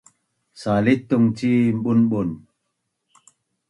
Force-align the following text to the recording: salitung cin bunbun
salitung 0.61 1.27
cin 1.37 1.75
bunbun 1.83 2.29